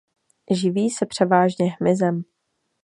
Živí 0.51 0.89
se 0.89 1.05
převážně 1.05 1.75
hmyzem. 1.81 2.23